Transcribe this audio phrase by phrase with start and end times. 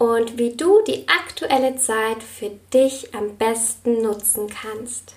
[0.00, 5.14] und wie du die aktuelle Zeit für dich am besten nutzen kannst.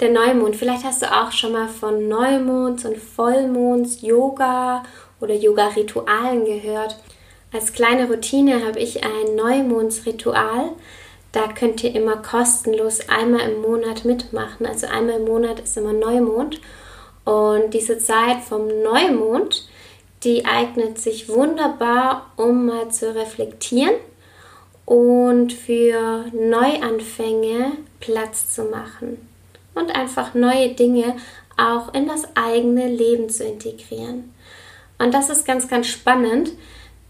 [0.00, 4.82] Der Neumond, vielleicht hast du auch schon mal von Neumonds und Vollmonds, Yoga
[5.20, 6.98] oder Yoga-Ritualen gehört.
[7.52, 10.70] Als kleine Routine habe ich ein Neumondsritual.
[11.32, 14.64] Da könnt ihr immer kostenlos einmal im Monat mitmachen.
[14.64, 16.62] Also einmal im Monat ist immer Neumond.
[17.26, 19.67] Und diese Zeit vom Neumond,
[20.24, 23.94] die eignet sich wunderbar, um mal zu reflektieren
[24.84, 29.28] und für Neuanfänge Platz zu machen
[29.74, 31.16] und einfach neue Dinge
[31.56, 34.32] auch in das eigene Leben zu integrieren.
[34.98, 36.52] Und das ist ganz, ganz spannend,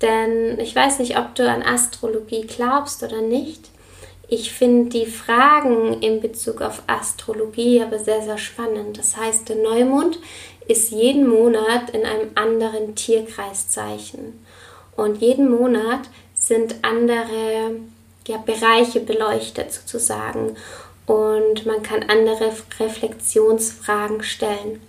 [0.02, 3.70] denn ich weiß nicht, ob du an Astrologie glaubst oder nicht.
[4.30, 8.98] Ich finde die Fragen in Bezug auf Astrologie aber sehr, sehr spannend.
[8.98, 10.18] Das heißt, der Neumond
[10.68, 14.44] ist jeden Monat in einem anderen Tierkreiszeichen.
[14.96, 17.76] Und jeden Monat sind andere
[18.26, 20.56] ja, Bereiche beleuchtet sozusagen.
[21.06, 24.82] Und man kann andere Reflexionsfragen stellen.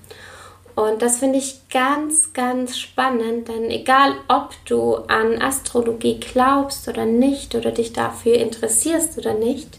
[0.80, 7.03] Und das finde ich ganz, ganz spannend, denn egal ob du an Astrologie glaubst oder
[7.03, 9.77] nicht oder dich dafür interessierst oder nicht,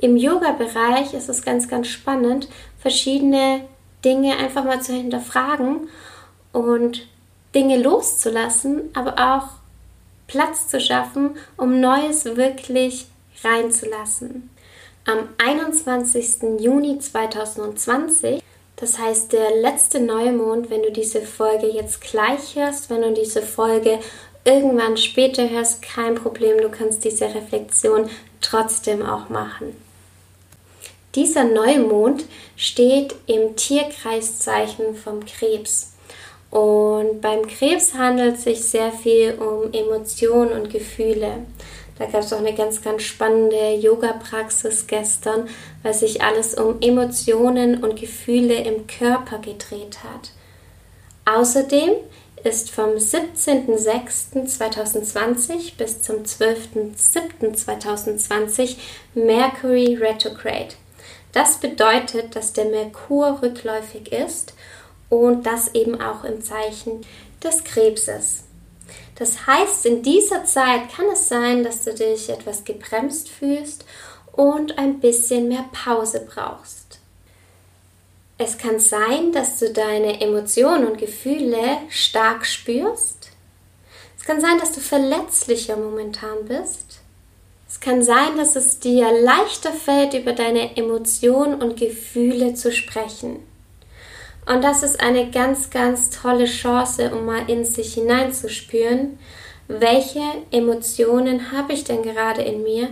[0.00, 3.66] im Yoga-Bereich ist es ganz, ganz spannend, verschiedene
[4.04, 5.88] Dinge einfach mal zu hinterfragen
[6.52, 7.06] und
[7.54, 9.48] Dinge loszulassen, aber auch
[10.26, 13.06] Platz zu schaffen, um Neues wirklich
[13.44, 14.50] reinzulassen.
[15.06, 16.58] Am 21.
[16.58, 18.42] Juni 2020
[18.76, 23.42] das heißt, der letzte Neumond, wenn du diese Folge jetzt gleich hörst, wenn du diese
[23.42, 23.98] Folge
[24.44, 28.08] irgendwann später hörst, kein Problem, du kannst diese Reflexion
[28.40, 29.74] trotzdem auch machen.
[31.14, 32.26] Dieser Neumond
[32.56, 35.94] steht im Tierkreiszeichen vom Krebs.
[36.50, 41.38] Und beim Krebs handelt es sich sehr viel um Emotionen und Gefühle.
[41.98, 45.48] Da gab es auch eine ganz, ganz spannende Yoga-Praxis gestern,
[45.82, 50.30] weil sich alles um Emotionen und Gefühle im Körper gedreht hat.
[51.24, 51.94] Außerdem
[52.44, 58.76] ist vom 17.06.2020 bis zum 12.07.2020
[59.14, 60.76] Mercury retrograde.
[61.32, 64.54] Das bedeutet, dass der Merkur rückläufig ist
[65.08, 67.04] und das eben auch im Zeichen
[67.42, 68.45] des Krebses.
[69.16, 73.84] Das heißt, in dieser Zeit kann es sein, dass du dich etwas gebremst fühlst
[74.32, 77.00] und ein bisschen mehr Pause brauchst.
[78.38, 83.30] Es kann sein, dass du deine Emotionen und Gefühle stark spürst.
[84.18, 87.00] Es kann sein, dass du verletzlicher momentan bist.
[87.66, 93.40] Es kann sein, dass es dir leichter fällt, über deine Emotionen und Gefühle zu sprechen.
[94.46, 99.18] Und das ist eine ganz, ganz tolle Chance, um mal in sich hineinzuspüren,
[99.68, 102.90] welche Emotionen habe ich denn gerade in mir?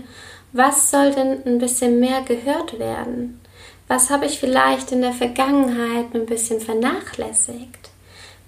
[0.53, 3.41] Was soll denn ein bisschen mehr gehört werden?
[3.87, 7.91] Was habe ich vielleicht in der Vergangenheit ein bisschen vernachlässigt?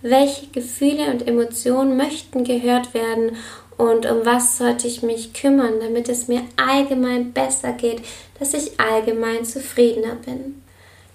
[0.03, 3.37] Welche Gefühle und Emotionen möchten gehört werden
[3.77, 8.03] und um was sollte ich mich kümmern, damit es mir allgemein besser geht,
[8.39, 10.63] dass ich allgemein zufriedener bin?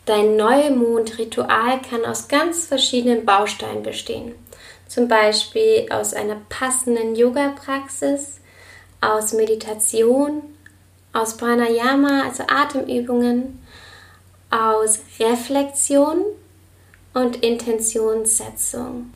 [0.05, 4.33] Dein Neumondritual kann aus ganz verschiedenen Bausteinen bestehen.
[4.87, 8.39] Zum Beispiel aus einer passenden Yoga-Praxis,
[8.99, 10.41] aus Meditation,
[11.13, 13.59] aus Pranayama, also Atemübungen,
[14.49, 16.23] aus Reflexion
[17.13, 19.13] und Intentionssetzung.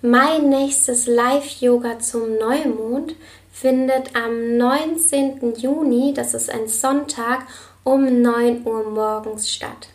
[0.00, 3.14] Mein nächstes Live-Yoga zum Neumond
[3.52, 5.54] findet am 19.
[5.56, 7.46] Juni, das ist ein Sonntag,
[7.84, 9.88] um 9 Uhr morgens statt.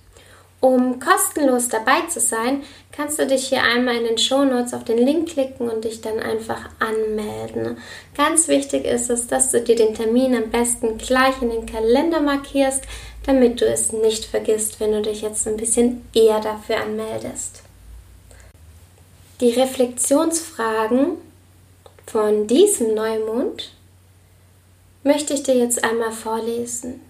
[0.63, 2.63] Um kostenlos dabei zu sein,
[2.94, 6.21] kannst du dich hier einmal in den Shownotes auf den Link klicken und dich dann
[6.21, 7.77] einfach anmelden.
[8.15, 12.21] Ganz wichtig ist es, dass du dir den Termin am besten gleich in den Kalender
[12.21, 12.86] markierst,
[13.25, 17.63] damit du es nicht vergisst, wenn du dich jetzt ein bisschen eher dafür anmeldest.
[19.42, 21.18] Die Reflexionsfragen
[22.07, 23.74] von diesem Neumond
[25.04, 27.01] möchte ich dir jetzt einmal vorlesen.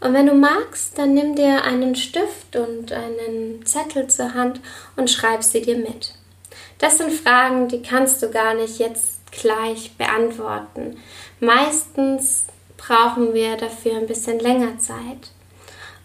[0.00, 4.60] Und wenn du magst, dann nimm dir einen Stift und einen Zettel zur Hand
[4.96, 6.14] und schreib sie dir mit.
[6.78, 10.96] Das sind Fragen, die kannst du gar nicht jetzt gleich beantworten.
[11.40, 12.46] Meistens
[12.76, 15.32] brauchen wir dafür ein bisschen länger Zeit.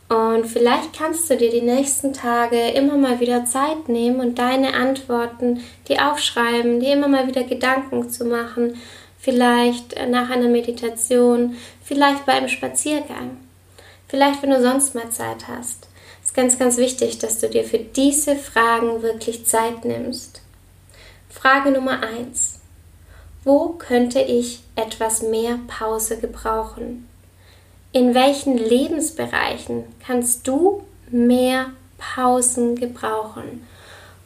[0.09, 4.73] Und vielleicht kannst du dir die nächsten Tage immer mal wieder Zeit nehmen und deine
[4.73, 8.75] Antworten, die aufschreiben, dir immer mal wieder Gedanken zu machen.
[9.17, 13.37] Vielleicht nach einer Meditation, vielleicht bei einem Spaziergang.
[14.13, 15.87] Vielleicht, wenn du sonst mal Zeit hast.
[16.21, 20.41] Es ist ganz, ganz wichtig, dass du dir für diese Fragen wirklich Zeit nimmst.
[21.31, 22.59] Frage Nummer 1.
[23.43, 27.09] Wo könnte ich etwas mehr Pause gebrauchen?
[27.91, 33.65] In welchen Lebensbereichen kannst du mehr Pausen gebrauchen?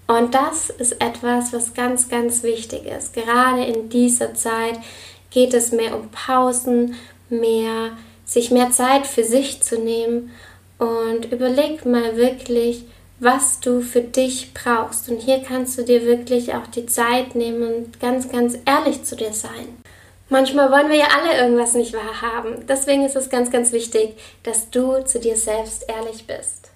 [0.06, 3.14] Und das ist etwas, was ganz, ganz wichtig ist.
[3.14, 4.82] Gerade in dieser Zeit
[5.30, 6.96] geht es mehr um Pausen,
[7.30, 7.92] mehr
[8.28, 10.32] sich mehr Zeit für sich zu nehmen
[10.78, 12.84] und überleg mal wirklich,
[13.20, 15.10] was du für dich brauchst.
[15.10, 19.16] Und hier kannst du dir wirklich auch die Zeit nehmen und ganz, ganz ehrlich zu
[19.16, 19.82] dir sein.
[20.30, 22.66] Manchmal wollen wir ja alle irgendwas nicht wahrhaben.
[22.68, 26.70] Deswegen ist es ganz, ganz wichtig, dass du zu dir selbst ehrlich bist.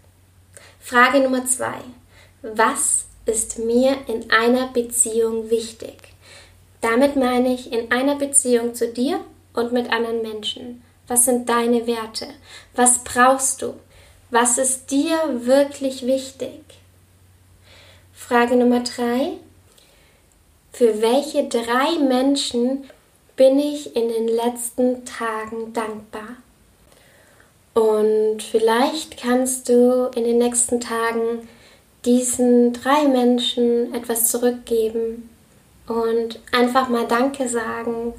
[0.80, 1.80] Frage Nummer zwei.
[2.42, 5.98] Was ist mir in einer Beziehung wichtig?
[6.80, 9.20] Damit meine ich in einer Beziehung zu dir
[9.54, 10.82] und mit anderen Menschen.
[11.08, 12.28] Was sind deine Werte?
[12.76, 13.74] Was brauchst du?
[14.30, 16.62] Was ist dir wirklich wichtig?
[18.14, 19.34] Frage Nummer drei.
[20.72, 22.90] Für welche drei Menschen
[23.36, 26.38] bin ich in den letzten Tagen dankbar?
[27.74, 31.48] Und vielleicht kannst du in den nächsten Tagen
[32.06, 35.30] diesen drei Menschen etwas zurückgeben
[35.88, 38.14] und einfach mal Danke sagen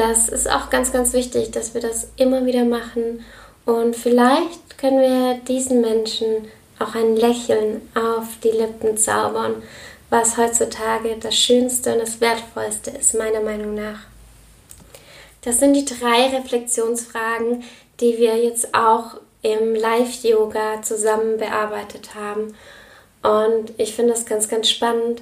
[0.00, 3.22] das ist auch ganz, ganz wichtig, dass wir das immer wieder machen.
[3.66, 6.48] Und vielleicht können wir diesen Menschen
[6.78, 9.62] auch ein Lächeln auf die Lippen zaubern,
[10.08, 14.00] was heutzutage das Schönste und das Wertvollste ist, meiner Meinung nach.
[15.42, 17.62] Das sind die drei Reflexionsfragen,
[18.00, 22.54] die wir jetzt auch im Live-Yoga zusammen bearbeitet haben.
[23.22, 25.20] Und ich finde das ganz, ganz spannend,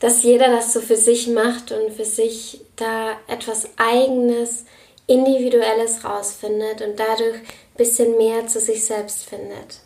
[0.00, 4.64] dass jeder das so für sich macht und für sich da etwas Eigenes,
[5.06, 9.80] Individuelles rausfindet und dadurch ein bisschen mehr zu sich selbst findet.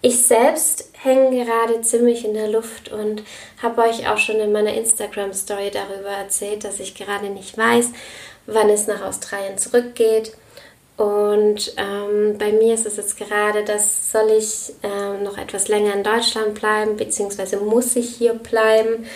[0.00, 3.22] Ich selbst hänge gerade ziemlich in der Luft und
[3.62, 7.88] habe euch auch schon in meiner Instagram-Story darüber erzählt, dass ich gerade nicht weiß,
[8.46, 10.36] wann es nach Australien zurückgeht.
[10.96, 15.92] Und ähm, bei mir ist es jetzt gerade, dass soll ich ähm, noch etwas länger
[15.92, 19.06] in Deutschland bleiben, beziehungsweise muss ich hier bleiben,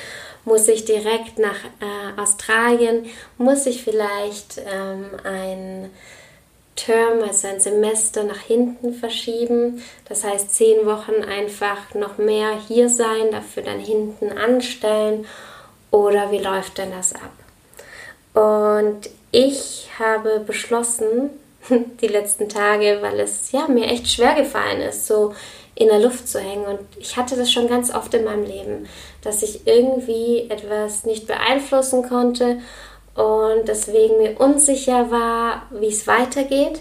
[0.45, 5.91] muss ich direkt nach äh, Australien, muss ich vielleicht ähm, ein
[6.75, 9.83] Term, also ein Semester nach hinten verschieben.
[10.09, 15.27] Das heißt, zehn Wochen einfach noch mehr hier sein, dafür dann hinten anstellen.
[15.91, 17.33] Oder wie läuft denn das ab?
[18.35, 21.31] Und ich habe beschlossen,
[22.01, 25.35] die letzten Tage, weil es ja mir echt schwer gefallen ist, so
[25.75, 26.67] in der Luft zu hängen.
[26.67, 28.89] Und ich hatte das schon ganz oft in meinem Leben,
[29.23, 32.59] dass ich irgendwie etwas nicht beeinflussen konnte
[33.15, 36.81] und deswegen mir unsicher war, wie es weitergeht.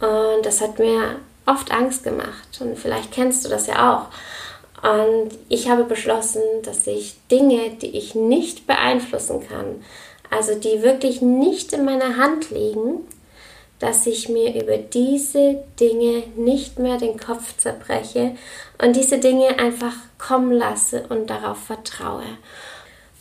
[0.00, 2.60] Und das hat mir oft Angst gemacht.
[2.60, 4.88] Und vielleicht kennst du das ja auch.
[4.88, 9.82] Und ich habe beschlossen, dass ich Dinge, die ich nicht beeinflussen kann,
[10.30, 13.06] also die wirklich nicht in meiner Hand liegen,
[13.78, 18.36] dass ich mir über diese Dinge nicht mehr den Kopf zerbreche
[18.82, 22.24] und diese Dinge einfach kommen lasse und darauf vertraue.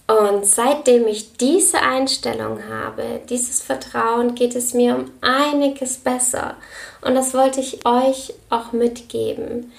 [0.07, 6.55] Und seitdem ich diese Einstellung habe, dieses Vertrauen, geht es mir um einiges besser.
[7.01, 9.71] Und das wollte ich euch auch mitgeben.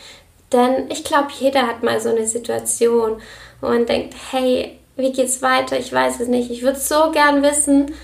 [0.52, 3.21] Denn ich glaube, jeder hat mal so eine Situation,
[3.61, 5.78] wo man denkt, hey, wie geht's weiter?
[5.78, 6.50] Ich weiß es nicht.
[6.50, 7.95] Ich würde so gern wissen,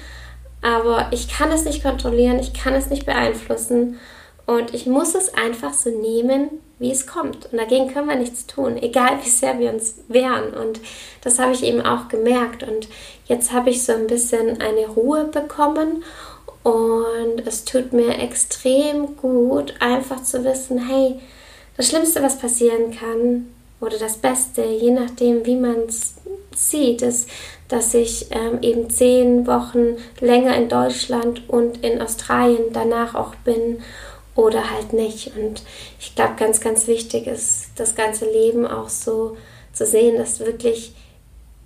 [0.62, 3.99] aber ich kann es nicht kontrollieren, ich kann es nicht beeinflussen
[4.47, 7.47] und ich muss es einfach so nehmen, wie es kommt.
[7.52, 10.54] Und dagegen können wir nichts tun, egal wie sehr wir uns wehren.
[10.54, 10.81] Und
[11.23, 12.64] das habe ich eben auch gemerkt.
[12.64, 12.88] Und
[13.26, 16.02] jetzt habe ich so ein bisschen eine Ruhe bekommen
[16.62, 21.21] und es tut mir extrem gut, einfach zu wissen, hey,
[21.76, 23.49] das Schlimmste, was passieren kann,
[23.81, 26.14] oder das Beste, je nachdem, wie man es
[26.54, 27.28] sieht, ist,
[27.73, 33.79] dass ich ähm, eben zehn Wochen länger in Deutschland und in Australien danach auch bin
[34.35, 35.33] oder halt nicht.
[35.38, 35.62] Und
[35.99, 39.38] ich glaube, ganz, ganz wichtig ist, das ganze Leben auch so
[39.73, 40.93] zu sehen, dass wirklich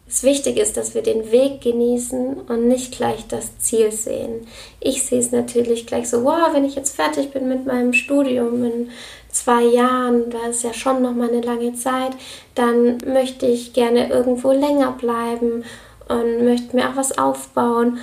[0.09, 4.47] es wichtig ist, dass wir den Weg genießen und nicht gleich das Ziel sehen.
[4.79, 8.63] Ich sehe es natürlich gleich so, wow, wenn ich jetzt fertig bin mit meinem Studium
[8.63, 8.91] in
[9.29, 12.13] zwei Jahren, da ist ja schon noch mal eine lange Zeit,
[12.55, 15.65] dann möchte ich gerne irgendwo länger bleiben
[16.09, 17.99] und möchte mir auch was aufbauen.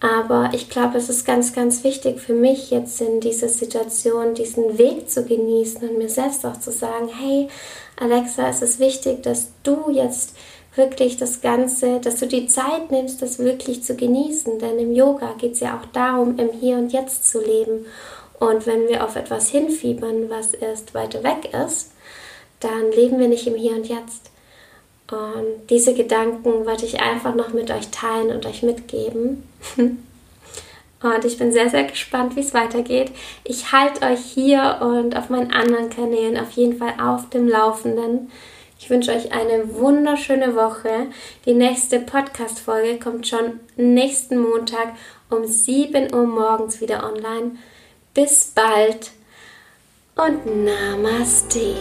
[0.00, 4.76] Aber ich glaube, es ist ganz, ganz wichtig für mich jetzt in dieser Situation, diesen
[4.78, 7.48] Weg zu genießen und mir selbst auch zu sagen, hey,
[7.98, 10.34] Alexa, es ist wichtig, dass du jetzt
[10.74, 14.58] wirklich das Ganze, dass du die Zeit nimmst, das wirklich zu genießen.
[14.58, 17.86] Denn im Yoga geht es ja auch darum, im Hier und Jetzt zu leben.
[18.38, 21.92] Und wenn wir auf etwas hinfiebern, was erst weiter weg ist,
[22.60, 24.30] dann leben wir nicht im Hier und Jetzt.
[25.10, 29.44] Und diese Gedanken wollte ich einfach noch mit euch teilen und euch mitgeben.
[31.02, 33.12] Und ich bin sehr, sehr gespannt, wie es weitergeht.
[33.44, 38.30] Ich halte euch hier und auf meinen anderen Kanälen auf jeden Fall auf dem Laufenden.
[38.78, 41.08] Ich wünsche euch eine wunderschöne Woche.
[41.44, 44.94] Die nächste Podcast-Folge kommt schon nächsten Montag
[45.30, 47.52] um 7 Uhr morgens wieder online.
[48.14, 49.12] Bis bald
[50.16, 51.76] und Namaste.